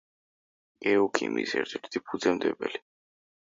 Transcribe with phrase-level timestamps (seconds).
[0.85, 2.83] გეოქიმიის ერთ-ერთი ფუძემდებელი.